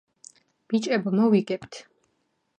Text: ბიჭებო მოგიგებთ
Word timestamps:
ბიჭებო 0.73 1.13
მოგიგებთ 1.19 1.73